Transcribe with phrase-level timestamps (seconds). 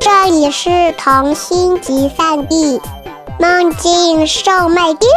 [0.00, 2.80] 这里是童心集散地，
[3.38, 5.10] 梦境售卖店。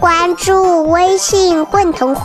[0.00, 2.22] 关注微信“混童话”，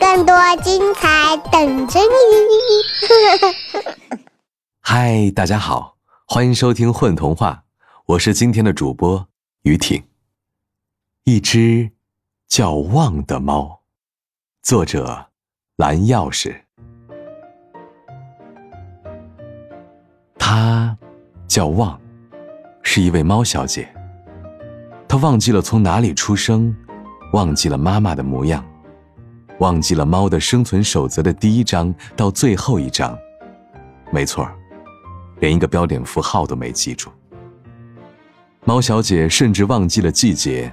[0.00, 3.96] 更多精彩等着你。
[4.80, 7.62] 嗨，大家好，欢迎收听《混童话》，
[8.06, 9.26] 我是今天的主播
[9.62, 10.02] 于挺。
[11.24, 11.92] 一只
[12.48, 13.80] 叫旺的猫，
[14.62, 15.26] 作者
[15.76, 16.62] 蓝钥匙。
[20.50, 20.96] 她
[21.46, 22.00] 叫旺，
[22.82, 23.86] 是一位猫小姐。
[25.06, 26.74] 她忘记了从哪里出生，
[27.34, 28.64] 忘记了妈妈的模样，
[29.58, 33.14] 忘记了猫的生存守则的第一章到最后一章。
[34.10, 34.48] 没错
[35.38, 37.10] 连一个标点符号都没记住。
[38.64, 40.72] 猫小姐甚至忘记了季节。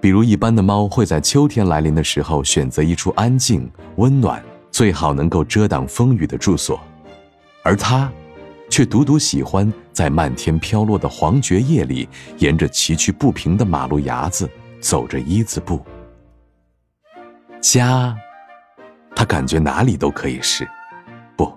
[0.00, 6.80] 比如，一般的猫会在秋天来临的时候选择一处安静、温暖、最好能够遮挡风雨的住所，
[7.62, 8.10] 而它，
[8.72, 12.08] 却独独喜欢在漫天飘落的黄蕨叶里，
[12.38, 14.48] 沿着崎岖不平的马路牙子
[14.80, 15.84] 走着一字步。
[17.60, 18.16] 家，
[19.14, 20.66] 他感觉哪里都可以是，
[21.36, 21.52] 不，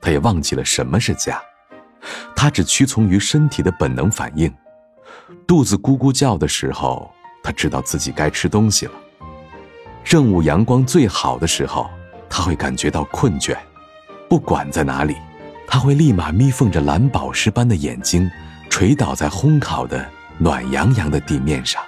[0.00, 1.40] 他也忘记了什么是家，
[2.34, 4.52] 他只屈从于身体的本能反应，
[5.46, 7.08] 肚子咕咕叫的时候。
[7.44, 8.92] 他知道自己该吃东西了。
[10.04, 11.90] 正午阳光最好的时候，
[12.28, 13.56] 他会感觉到困倦。
[14.28, 15.16] 不管在哪里，
[15.72, 18.30] 他会立马眯缝着蓝宝石般的眼睛，
[18.68, 20.06] 垂倒在烘烤的
[20.36, 21.82] 暖洋洋的地面上。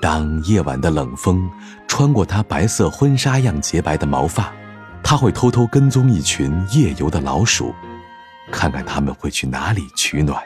[0.00, 1.46] 当夜晚的冷风
[1.86, 4.50] 穿过他白色婚纱样洁白的毛发，
[5.02, 7.74] 他会偷偷跟踪一群夜游的老鼠，
[8.50, 10.42] 看看他们会去哪里取暖。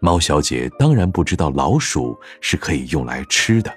[0.00, 3.72] 猫小姐当然不知道老鼠是可以用来吃的，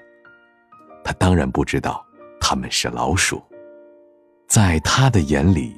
[1.05, 2.05] 她当然不知道
[2.37, 3.41] 它们是老鼠。
[4.49, 5.73] 在她的眼里，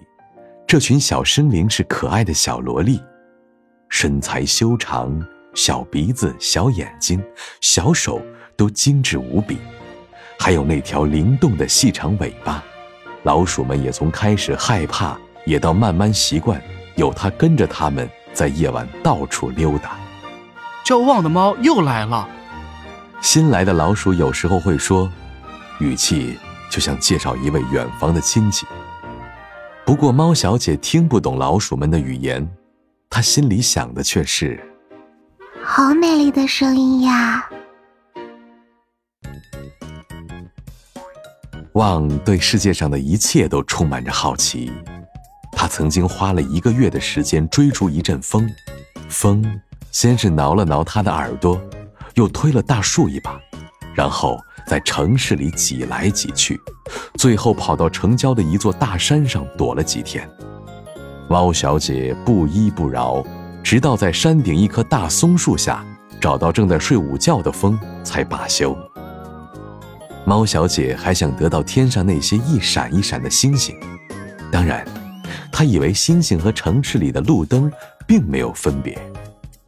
[0.73, 2.99] 这群小生灵是可爱的小萝莉，
[3.89, 7.23] 身材修长，小鼻子、小眼睛、
[7.61, 8.19] 小手
[8.57, 9.59] 都精致无比，
[10.39, 12.63] 还有那条灵动的细长尾巴。
[13.21, 16.59] 老鼠们也从开始害怕，也到慢慢习惯，
[16.95, 19.99] 有它跟着它们在夜晚到处溜达。
[20.83, 22.27] 叫旺的猫又来了。
[23.21, 25.07] 新来的老鼠有时候会说，
[25.77, 26.35] 语气
[26.67, 28.65] 就像介绍一位远房的亲戚。
[29.85, 32.47] 不过猫小姐听不懂老鼠们的语言，
[33.09, 34.59] 她心里想的却是：
[35.63, 37.49] 好美丽的声音呀！
[41.73, 44.71] 旺对世界上的一切都充满着好奇，
[45.51, 48.49] 他曾经花了一个月的时间追逐一阵风，
[49.09, 49.61] 风。
[49.91, 51.61] 先是挠了挠他的耳朵，
[52.15, 53.39] 又推了大树一把，
[53.93, 56.59] 然后在城市里挤来挤去，
[57.15, 60.27] 最后跑到城郊的一座大山上躲了几天。
[61.29, 63.23] 猫小姐不依不饶，
[63.63, 65.83] 直到在山顶一棵大松树下
[66.19, 68.77] 找到正在睡午觉的风，才罢休。
[70.25, 73.75] 猫小姐还想得到天上那些一闪一闪的星星，
[74.51, 74.85] 当然，
[75.51, 77.71] 她以为星星和城市里的路灯
[78.07, 78.97] 并没有分别。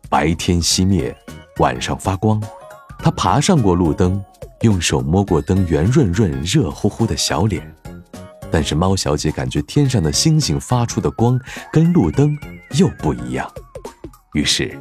[0.09, 1.16] 白天熄灭，
[1.57, 2.41] 晚上发光。
[3.00, 4.23] 她爬上过路灯，
[4.61, 7.75] 用手摸过灯圆润润、热乎乎的小脸。
[8.51, 11.39] 但是猫小姐感觉天上的星星发出的光
[11.73, 12.38] 跟路灯
[12.77, 13.51] 又不一样。
[14.33, 14.77] 于是，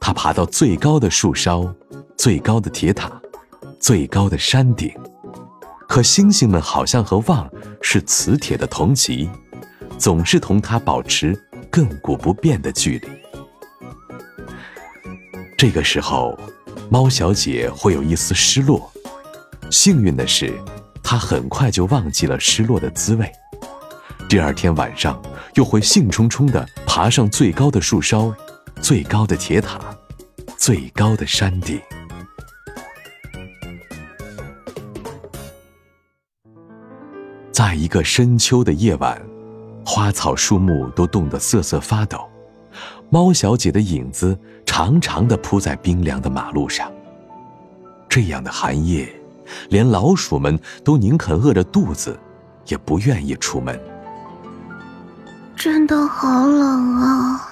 [0.00, 1.74] 她爬到最高的树梢、
[2.16, 3.10] 最高的铁塔、
[3.80, 4.92] 最高的山顶。
[5.88, 9.28] 可星星们好像和旺是磁铁的同极，
[9.98, 11.34] 总是同它保持
[11.72, 13.08] 亘古不变的距离。
[15.56, 16.38] 这个时候，
[16.90, 18.90] 猫小姐会有一丝失落。
[19.70, 20.58] 幸运的是，
[21.02, 23.30] 她很快就忘记了失落的滋味。
[24.28, 25.20] 第二天晚上，
[25.54, 28.34] 又会兴冲冲地爬上最高的树梢、
[28.80, 29.80] 最高的铁塔、
[30.56, 31.80] 最高的山顶。
[37.50, 39.20] 在一个深秋的夜晚，
[39.84, 42.28] 花草树木都冻得瑟瑟发抖。
[43.10, 46.92] 猫小姐的影子长长的铺在冰凉的马路上。
[48.08, 49.08] 这样的寒夜，
[49.70, 52.18] 连老鼠们都宁肯饿着肚子，
[52.66, 53.78] 也不愿意出门。
[55.56, 57.50] 真的好冷啊！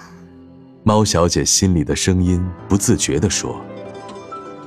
[0.82, 3.60] 猫小姐心里的声音不自觉地说。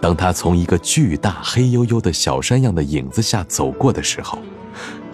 [0.01, 4.39] 当她从一个巨大黑黝黝的小山样的影子下走过的时候，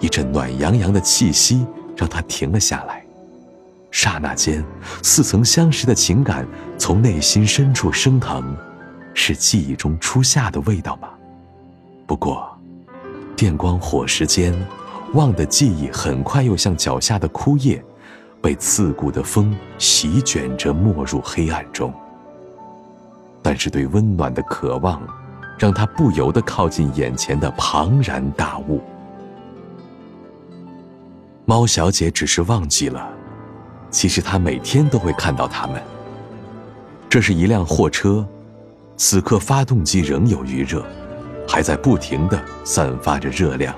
[0.00, 1.64] 一阵暖洋洋的气息
[1.96, 3.05] 让她停了下来。
[3.98, 4.62] 刹那间，
[5.02, 6.46] 似曾相识的情感
[6.76, 8.54] 从内心深处升腾，
[9.14, 11.08] 是记忆中初夏的味道吗？
[12.06, 12.46] 不过，
[13.34, 14.54] 电光火石间，
[15.14, 17.82] 旺的记忆很快又像脚下的枯叶，
[18.42, 21.90] 被刺骨的风席卷着没入黑暗中。
[23.40, 25.00] 但是对温暖的渴望，
[25.58, 28.82] 让他不由得靠近眼前的庞然大物。
[31.46, 33.08] 猫小姐只是忘记了，
[33.90, 35.82] 其实他每天都会看到它们。
[37.08, 38.26] 这是一辆货车，
[38.96, 40.84] 此刻发动机仍有余热，
[41.48, 43.74] 还在不停地散发着热量。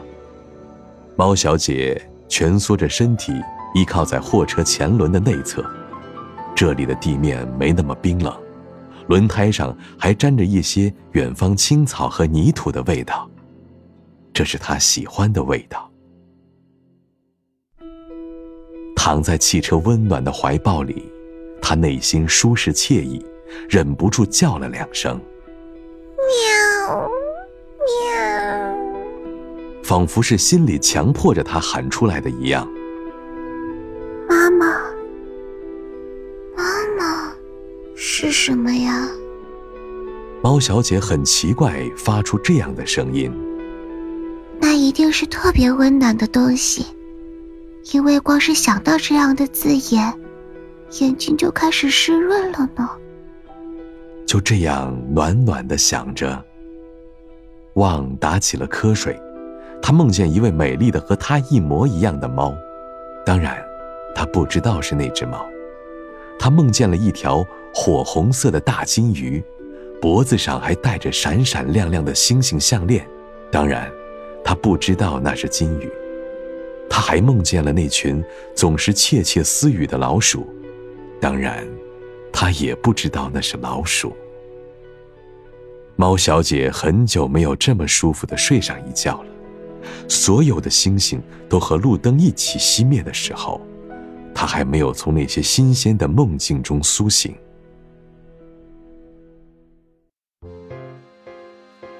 [1.17, 3.33] 猫小姐蜷缩着身体，
[3.75, 5.65] 依靠在货车前轮的内侧。
[6.55, 8.37] 这里的地面没那么冰冷，
[9.07, 13.29] 轮胎上还沾着一些远方青草和泥土的味道，
[14.33, 15.89] 这是她喜欢的味道。
[19.09, 21.11] 躺在汽车温暖的怀抱里，
[21.63, 23.25] 他内心舒适惬意，
[23.67, 25.19] 忍不住叫了两声
[26.87, 27.11] ：“喵，
[27.87, 28.77] 喵！”
[29.83, 32.71] 仿佛是心里强迫着他喊出来的一样。
[34.29, 34.67] 妈妈，
[36.55, 36.65] 妈
[36.99, 37.33] 妈，
[37.97, 39.09] 是什么呀？
[40.43, 43.33] 猫小姐很奇怪，发出这样的声音。
[44.61, 46.85] 那一定是特别温暖的东西。
[47.93, 50.13] 因为光是想到这样的字眼，
[51.01, 52.89] 眼睛就开始湿润了呢。
[54.27, 56.45] 就这样暖暖的想着，
[57.75, 59.19] 旺打起了瞌睡。
[59.81, 62.55] 他梦见一位美丽的和他一模一样的猫，
[63.25, 63.57] 当然，
[64.15, 65.47] 他不知道是那只猫。
[66.39, 67.43] 他梦见了一条
[67.73, 69.43] 火红色的大金鱼，
[70.01, 73.09] 脖子上还戴着闪闪亮亮的星星项链，
[73.51, 73.91] 当然，
[74.45, 75.91] 他不知道那是金鱼。
[76.91, 78.23] 他还梦见了那群
[78.55, 80.47] 总是窃窃私语的老鼠，
[81.21, 81.67] 当然，
[82.33, 84.17] 他也不知道那是老鼠。
[85.97, 89.31] 猫小姐很久没有这么舒服的睡上一觉了。
[90.09, 93.61] 所有的星星都和路灯一起熄灭的时候，
[94.35, 97.35] 她还没有从那些新鲜的梦境中苏醒。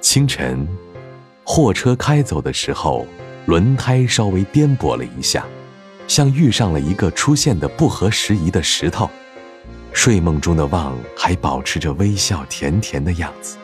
[0.01, 0.67] 清晨，
[1.45, 3.07] 货车开走的时候。
[3.49, 5.47] 轮胎稍微颠簸了一下，
[6.07, 9.09] 像遇上了一个出现的不合时宜的石头。
[9.91, 13.57] 睡梦中的旺还保持着微笑甜甜的样子，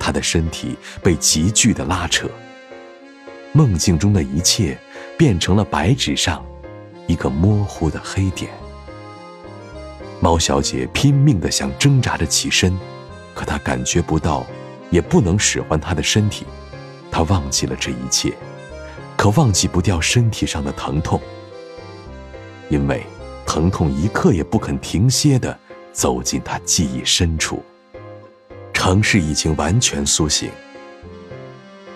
[0.00, 2.28] 他的身体被急剧的拉扯。
[3.52, 4.76] 梦境中的一切
[5.16, 6.44] 变成了白纸上
[7.06, 8.50] 一个模糊的黑点。
[10.18, 12.76] 猫小姐拼命地想挣扎着起身，
[13.32, 14.44] 可她感觉不到，
[14.90, 16.44] 也不能使唤她的身体。
[17.12, 18.34] 她忘记了这一切。
[19.18, 21.20] 可忘记不掉身体上的疼痛，
[22.68, 23.02] 因为
[23.44, 25.58] 疼痛一刻也不肯停歇地
[25.92, 27.60] 走进他记忆深处。
[28.72, 30.48] 城市已经完全苏醒，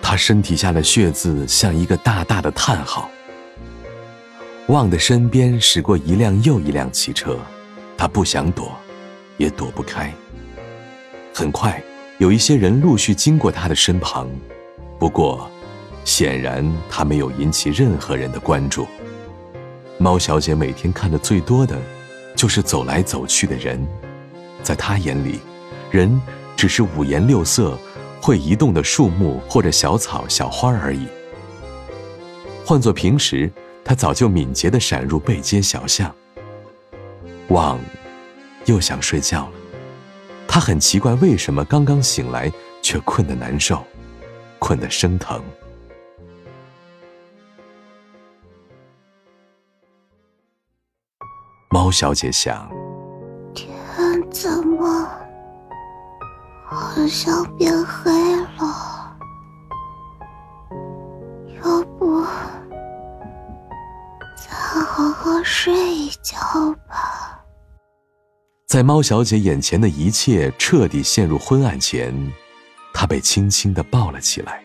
[0.01, 3.09] 他身体下的血渍像一个大大的叹号。
[4.67, 7.39] 旺的身边驶过一辆又一辆汽车，
[7.97, 8.69] 他不想躲，
[9.37, 10.13] 也躲不开。
[11.33, 11.81] 很快，
[12.17, 14.29] 有一些人陆续经过他的身旁，
[14.99, 15.49] 不过。
[16.05, 18.87] 显然，他没有引起任何人的关注。
[19.97, 21.79] 猫小姐每天看的最多的，
[22.35, 23.85] 就是走来走去的人。
[24.61, 25.39] 在她眼里，
[25.91, 26.21] 人
[26.55, 27.77] 只是五颜六色、
[28.21, 31.07] 会移动的树木或者小草、小花而已。
[32.65, 33.51] 换做平时，
[33.83, 36.13] 她早就敏捷地闪入背街小巷。
[37.49, 37.79] 旺，
[38.65, 39.51] 又想睡觉了。
[40.47, 43.83] 他很奇怪，为什么刚刚醒来却困得难受，
[44.59, 45.41] 困得生疼。
[51.93, 52.67] 小姐想：
[53.53, 53.71] 天
[54.31, 55.07] 怎么
[56.65, 58.11] 好像变黑
[58.57, 59.15] 了？
[61.63, 62.25] 要不
[64.35, 64.51] 再
[64.87, 66.35] 好好睡一觉
[66.89, 67.39] 吧。
[68.65, 72.11] 在猫小姐眼前的一切彻底陷入昏暗前，
[72.91, 74.63] 她被轻轻的抱了起来。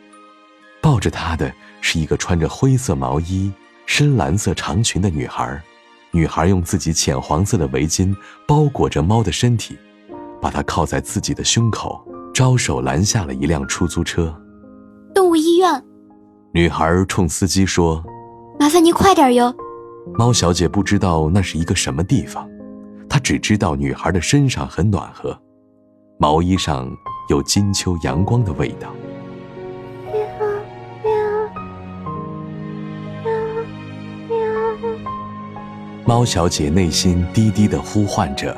[0.81, 3.53] 抱着她的是一个穿着灰色毛衣、
[3.85, 5.63] 深蓝色长裙的女孩。
[6.11, 8.15] 女孩用自己浅黄色的围巾
[8.47, 9.77] 包裹着猫的身体，
[10.41, 14.35] 把它靠在自己的胸口，招手拦下了一辆出租车。
[15.15, 15.85] 动物医院。
[16.53, 18.03] 女孩冲司机说
[18.59, 19.55] ：“麻烦您快点哟。”
[20.17, 22.49] 猫小姐不知道那是一个什么地方，
[23.09, 25.39] 她只知道女孩的身上很暖和，
[26.19, 26.91] 毛衣上
[27.29, 28.89] 有金秋阳光的味道。
[36.09, 38.57] 猫小姐内心低低的呼唤着。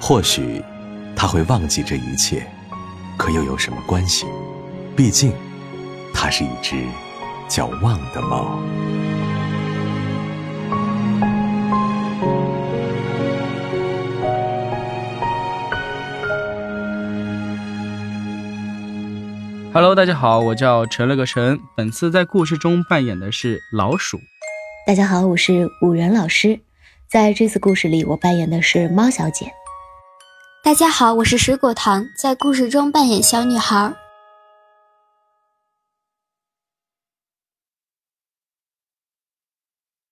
[0.00, 0.64] 或许，
[1.14, 2.46] 它会忘记这一切，
[3.18, 4.24] 可又有什么关系？
[4.96, 5.34] 毕竟，
[6.14, 6.82] 它是一只
[7.46, 8.58] 叫旺的猫。
[19.74, 21.60] Hello，大家好，我叫陈了个陈。
[21.76, 24.18] 本次在故事中扮演的是老鼠。
[24.86, 26.60] 大家好，我是五仁老师，
[27.10, 29.50] 在这次故事里，我扮演的是猫小姐。
[30.62, 33.90] 大家好，我是水果糖，在故事中扮演小女孩。